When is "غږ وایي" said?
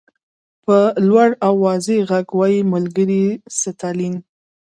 2.09-2.61